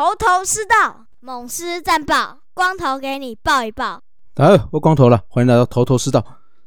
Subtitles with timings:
[0.00, 4.00] 头头是道，猛狮战报，光头给你报一报。
[4.34, 6.24] 好，我光头了，欢迎来到头头是道。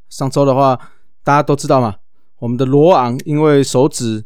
[0.08, 0.80] 上周的话，
[1.24, 1.96] 大家都知道嘛，
[2.38, 4.24] 我们的罗昂因为手指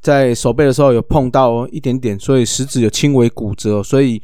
[0.00, 4.20] 在手背的时候有碰到一点点，所以食指有轻微骨折，所以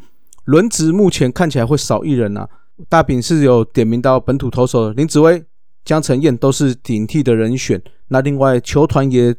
[0.46, 2.48] 轮值目前看起来会少一人啊。
[2.88, 5.40] 大饼是有点名到本土投手林子威、
[5.84, 9.36] 江承彦都是顶替的人选，那另外球团也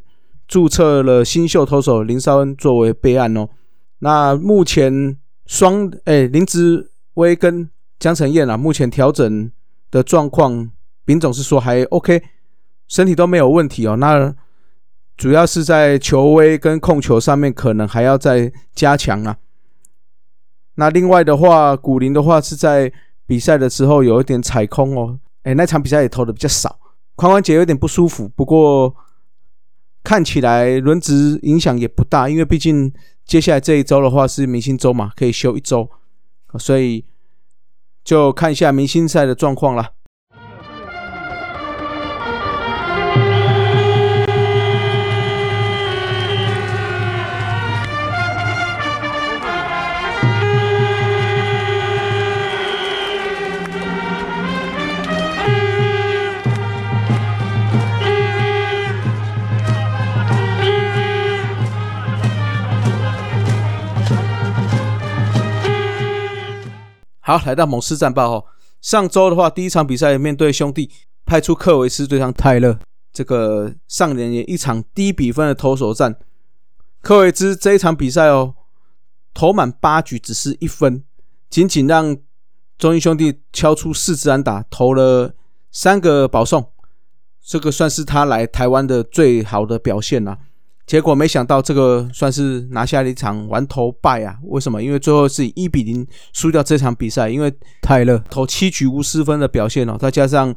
[0.48, 3.46] 注册了新秀投手林绍恩作为备案哦。
[4.00, 9.50] 那目前双哎林志威跟江承彦啊，目前调整
[9.90, 10.70] 的状况，
[11.04, 12.22] 丙总是说还 OK，
[12.88, 13.96] 身体都没有问题哦。
[13.96, 14.34] 那
[15.16, 19.36] 主要是在球威跟控球上面，可能还要再加强啊。
[20.76, 22.90] 那另外的话，古林的话是在
[23.26, 26.78] 比赛的时候有一点踩空哦，哎，那场比赛也投的比较少，
[27.16, 28.26] 髋关节有点不舒服。
[28.30, 28.94] 不过
[30.02, 32.90] 看起来轮值影响也不大，因为毕竟
[33.30, 35.88] 接下来这一周的话是明星周嘛，可以休一周，
[36.58, 37.04] 所以。
[38.02, 39.92] 就看一下明星赛的状况了。
[67.38, 68.44] 好，来到猛狮战报哦。
[68.80, 70.90] 上周的话，第一场比赛面对兄弟，
[71.24, 72.76] 派出克维斯对上泰勒，
[73.12, 76.16] 这个上联也一场低比分的投手战。
[77.00, 78.54] 科维兹这一场比赛哦，
[79.32, 81.04] 投满八局只是一分，
[81.48, 82.16] 仅仅让
[82.76, 85.32] 中英兄弟敲出四支安打，投了
[85.70, 86.72] 三个保送，
[87.44, 90.36] 这个算是他来台湾的最好的表现了。
[90.90, 94.36] 结果没想到，这个算是拿下了一场完投败啊！
[94.42, 94.82] 为什么？
[94.82, 97.28] 因为最后是以一比零输掉这场比赛。
[97.28, 100.52] 因为泰勒投七局无失分的表现哦，再加上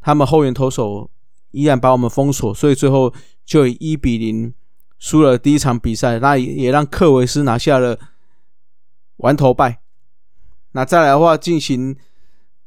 [0.00, 1.08] 他们后援投手
[1.52, 4.52] 依然把我们封锁，所以最后就以一比零
[4.98, 6.18] 输了第一场比赛。
[6.18, 7.96] 那也让克维斯拿下了
[9.18, 9.78] 完投败。
[10.72, 11.96] 那再来的话，进行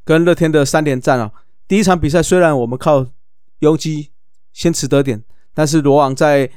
[0.05, 1.33] 跟乐天的三连战啊！
[1.67, 3.05] 第一场比赛虽然我们靠
[3.59, 4.11] 游击
[4.53, 5.21] 先持得点，
[5.53, 6.49] 但是罗昂在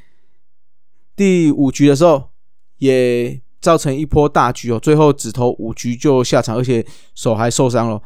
[1.16, 2.30] 第五局的时候，
[2.78, 8.02] 也造成一波大局哦，最后只投五局就下场，而且手还受伤了。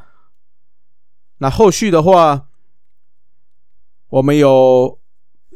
[1.38, 2.46] 那后续的话，
[4.10, 4.98] 我们有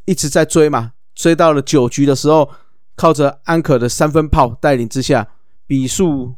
[0.05, 2.51] 一直在追嘛，追到了九局的时候，
[2.95, 5.29] 靠着安可的三分炮带领之下，
[5.67, 6.37] 比数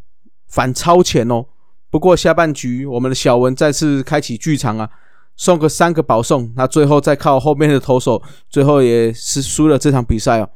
[0.48, 1.46] 反超前哦。
[1.90, 4.90] 不过下半局，我们的小文再次开启剧场啊，
[5.36, 10.50] 送个三个保送，那最后再靠后面的投手，最后也是输了这场比赛哦。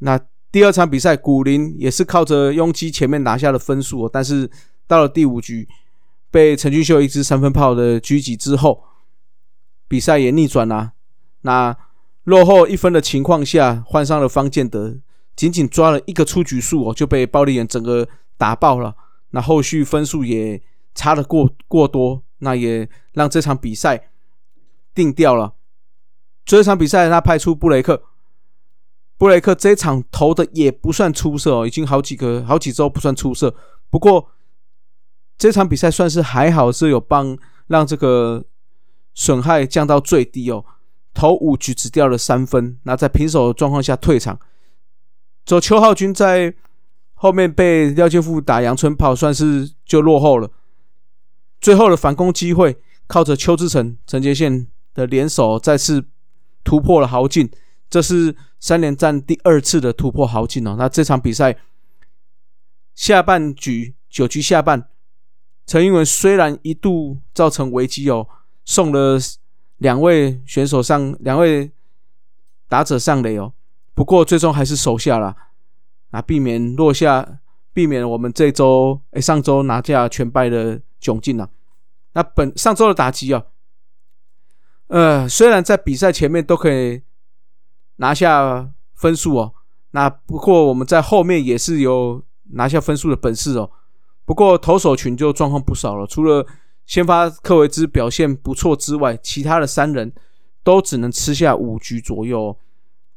[0.00, 0.20] 那
[0.52, 4.50] 第二场比赛，古林也是靠着拥挤前面拿下了分数，但是
[4.86, 5.68] 到了第五局，
[6.30, 8.82] 被陈俊秀一支三分炮的狙击之后，
[9.86, 10.92] 比赛也逆转了。
[11.42, 11.76] 那
[12.24, 14.96] 落后一分的情况下，换上了方建德，
[15.36, 18.96] 仅仅抓了一个出局数哦，就被暴力眼整个打爆了。
[19.30, 20.60] 那后续分数也
[20.94, 24.10] 差的过过多，那也让这场比赛
[24.92, 25.54] 定掉了。
[26.44, 28.02] 这场比赛他派出布雷克。
[29.20, 33.54] 布雷克这场投的也不算出色哦，已经好几个好几周不算出色。
[33.90, 34.30] 不过
[35.36, 37.36] 这场比赛算是还好，是有帮
[37.66, 38.42] 让这个
[39.12, 40.64] 损害降到最低哦。
[41.12, 44.40] 投五局只掉了三分，那在平手的状况下退场。
[45.44, 46.54] 走邱浩军在
[47.12, 50.50] 后面被廖建富打阳春炮，算是就落后了。
[51.60, 56.06] 最后的反攻机会，靠着邱志成、陈杰宪的联手再次
[56.64, 57.50] 突破了豪进。
[57.90, 60.76] 这是三连战第二次的突破豪进哦。
[60.78, 61.58] 那这场比赛
[62.94, 64.88] 下半局九局下半，
[65.66, 68.28] 陈英文虽然一度造成危机哦，
[68.64, 69.18] 送了
[69.78, 71.72] 两位选手上两位
[72.68, 73.52] 打者上垒哦，
[73.92, 75.34] 不过最终还是守下了，
[76.10, 77.40] 啊，避免落下，
[77.72, 81.50] 避免我们这周哎上周拿下全败的窘境了。
[82.12, 83.44] 那本上周的打击啊，
[84.86, 87.02] 呃，虽然在比赛前面都可以。
[88.00, 89.52] 拿下分数哦，
[89.90, 93.70] 那不过我们在后面也是有拿下分数的本事哦。
[94.24, 96.46] 不过投手群就状况不少了，除了
[96.86, 100.10] 先发科维兹表现不错之外，其他的三人
[100.64, 102.56] 都只能吃下五局左右。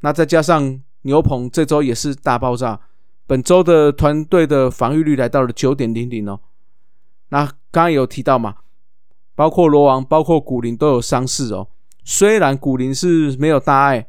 [0.02, 2.78] 那再加上牛棚这周也是大爆炸，
[3.26, 6.42] 本周的团队的防御率来到了九点零零哦。
[7.30, 8.56] 那刚刚有提到嘛，
[9.34, 11.70] 包括罗王、包括古林都有伤势哦。
[12.04, 14.08] 虽然古林是没有大碍。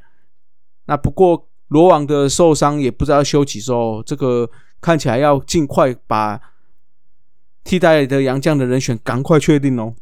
[0.87, 4.51] 那不过罗王的受伤也不知道休几周，这个
[4.81, 6.41] 看起来要尽快把
[7.65, 9.95] 替代的洋将的人选赶快确定哦。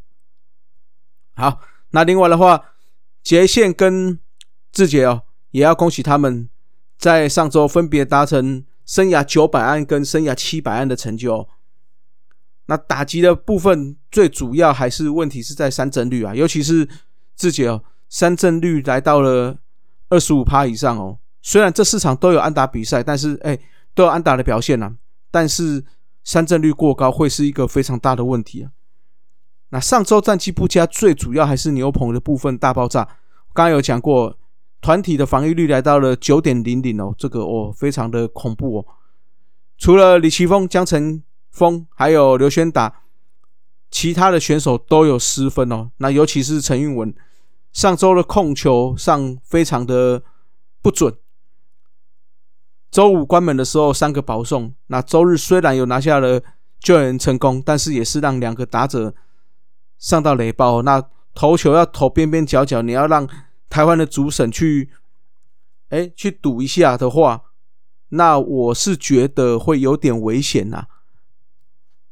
[1.35, 1.59] 好，
[1.91, 2.63] 那另外的话，
[3.23, 4.19] 杰宪跟
[4.71, 6.49] 志杰哦，也要恭喜他们
[6.97, 11.47] 在上周分别达成生涯九百安跟生涯七百安的成就。
[12.65, 16.87] 那打击的部分最主要还是问题是在三振率啊，尤其是
[17.35, 19.57] 志杰哦，三振率来到了
[20.13, 21.17] 二十五趴以上哦。
[21.41, 23.57] 虽然这四场都有安打比赛，但是哎，
[23.93, 24.93] 都有安打的表现呐，
[25.29, 25.83] 但是
[26.23, 28.71] 三振率过高会是一个非常大的问题啊。
[29.69, 33.03] 那上周战绩不佳，最主要还是牛棚的部分大爆炸。
[33.53, 34.37] 刚刚有讲过，
[34.81, 38.85] 团体的防御率来到了九点零零哦，这个哦非常的恐怖哦。
[39.77, 43.01] 除了李奇峰、江晨峰还有刘轩达，
[43.91, 45.91] 其他的选手都有失分哦。
[45.97, 47.13] 那尤其是陈运文，
[47.73, 50.23] 上周的控球上非常的
[50.81, 51.13] 不准。
[52.91, 54.73] 周五关门的时候，三个保送。
[54.87, 56.41] 那周日虽然有拿下了
[56.79, 59.15] 救援成功，但是也是让两个打者
[59.97, 60.83] 上到雷暴。
[60.83, 61.03] 那
[61.33, 63.27] 投球要投边边角角，你要让
[63.67, 64.91] 台湾的主审去，
[65.89, 67.41] 哎，去赌一下的话，
[68.09, 70.85] 那我是觉得会有点危险呐。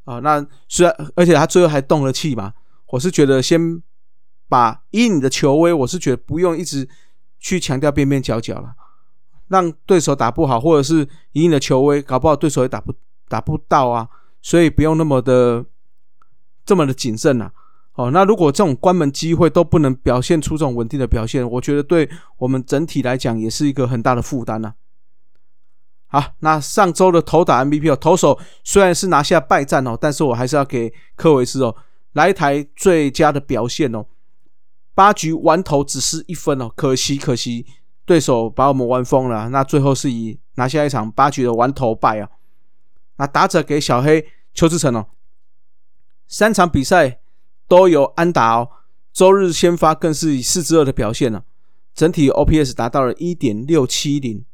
[0.06, 2.56] 啊，那虽然而且他最后还动了气嘛，
[2.88, 3.80] 我是觉得先
[4.52, 6.90] 把以你的球威，我是觉得不用一直
[7.40, 8.74] 去强调边边角角了。
[9.48, 12.94] 让对手打不好，或者是以你的球威，搞不好对手也打不
[13.30, 14.10] 打不到啊，
[14.42, 15.66] 所以不用那么的
[16.66, 17.50] 这么的谨慎呐。
[17.94, 22.10] 哦，那如果这种关门机会都不能表现出这种稳定的表现，我觉得对
[22.40, 24.74] 我们整体来讲也是一个很大的负担呐。
[26.08, 31.74] 好，那上周的投打 MVP 哦，投手虽然是拿下败战哦，但是我还是要给科维斯哦
[32.14, 34.06] 来一台最佳的表现哦，
[35.02, 37.66] 八局完投只是一分哦，可惜可惜。
[38.06, 42.30] 对手把我们玩疯了，那最后是以拿下一场八局的完投败啊！
[43.16, 45.08] 那打者给小黑邱志成哦，
[46.28, 47.20] 三场比赛
[47.68, 48.70] 都有安打哦，
[49.12, 51.46] 周日先发更是以四支二的表现了，
[51.96, 54.46] 整体 OPS 达到了一点六七零。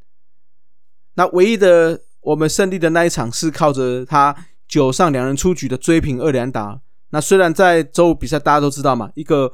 [1.14, 4.34] 那唯一的我们胜利的那一场是靠着他
[4.66, 6.80] 九上两人出局的追平二连打。
[7.10, 9.52] 那虽然在周五比赛大家都知道嘛，一个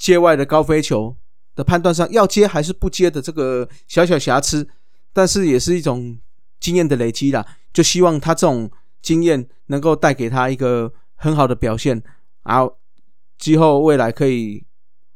[0.00, 1.16] 界外的高飞球。
[1.56, 4.66] 的判断上要接还是不接的这个小小瑕疵，
[5.12, 6.16] 但是也是一种
[6.60, 7.44] 经验的累积啦。
[7.72, 8.70] 就希望他这种
[9.02, 12.02] 经验能够带给他一个很好的表现，
[12.44, 12.78] 然后
[13.36, 14.64] 之后未来可以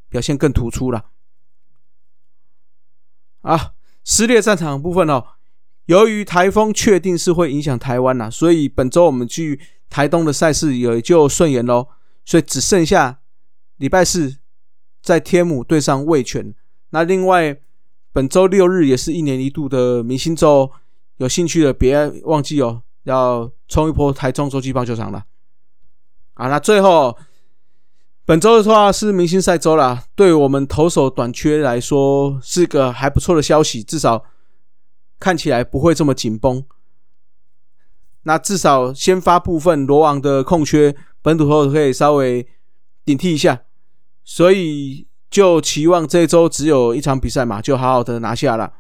[0.08, 1.06] 表现更突出了。
[3.42, 3.72] 啊，
[4.02, 5.24] 撕裂战场部分哦，
[5.86, 11.88] 由于台风确定是会影响台湾呐，所以本周我们去台东的赛事也就顺延喽，
[12.24, 13.20] 所以只剩下
[13.76, 14.43] 礼拜四。
[15.04, 16.54] 在天母对上味全，
[16.88, 17.54] 那另外
[18.10, 20.70] 本周六日也是一年一度的明星周，
[21.18, 25.26] 有兴趣的别忘记哦，要冲一波台中洲际棒球场了。
[26.32, 27.18] 啊，那最后
[28.24, 34.24] 本周的话是明星赛周了，对我们投手短缺来说是个还不错的消息，至少
[35.20, 36.64] 看起来不会这么紧绷。
[38.22, 42.48] 那至少先发部分罗网的空缺，本土投手可以稍微
[43.04, 43.64] 顶替一下。
[44.24, 48.72] 所以就期望这周只有一场比赛嘛，就好好的拿下了。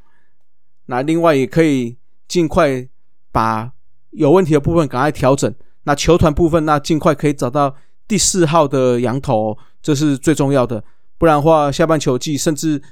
[0.86, 1.96] 那另外也可以
[2.26, 2.88] 尽快
[3.30, 3.72] 把
[4.10, 5.54] 有问题的部分赶快调整。
[5.84, 7.76] 那球团部分，那尽快可以找到
[8.08, 10.82] 第四号的羊头，这是最重要的。
[11.18, 12.82] 不然的话，下半球季甚至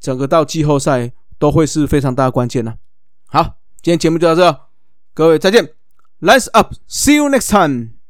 [0.00, 2.74] 整个到季后赛都会是非常大关键了。
[3.26, 3.42] 好，
[3.82, 4.60] 今天节目就到这，
[5.12, 5.70] 各位再见
[6.20, 8.03] ，Let's up，See you next time。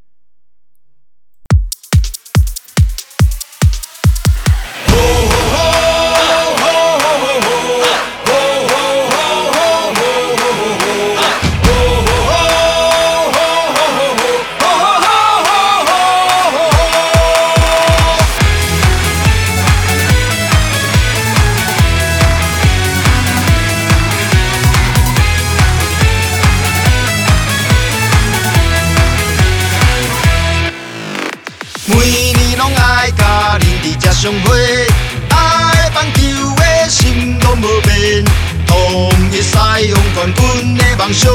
[34.12, 34.86] 相会，
[35.30, 36.20] 爱棒球
[36.56, 38.24] 的心拢无变，
[38.66, 41.30] 同一赛用冠军的梦想，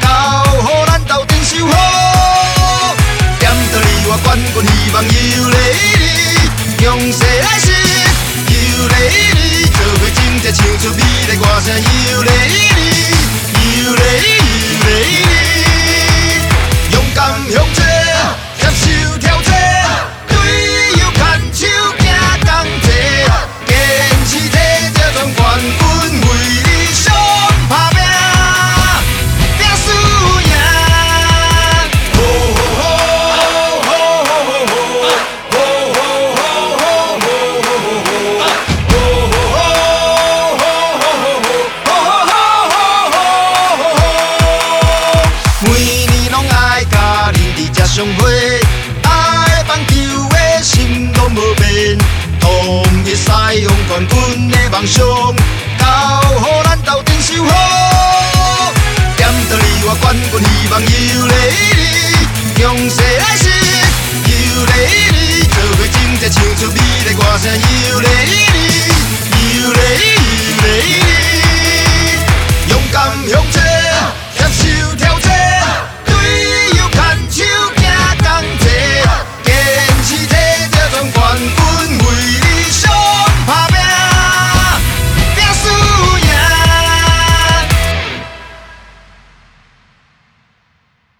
[0.00, 0.08] 交
[0.60, 1.72] 予咱斗阵守护。
[3.38, 5.54] 点到你我冠军希望又来
[54.86, 55.09] 军的